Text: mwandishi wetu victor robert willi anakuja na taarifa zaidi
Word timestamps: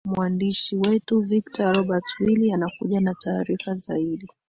mwandishi 0.05 0.75
wetu 0.75 1.19
victor 1.21 1.73
robert 1.75 2.03
willi 2.19 2.53
anakuja 2.53 2.99
na 3.01 3.13
taarifa 3.19 3.75
zaidi 3.75 4.27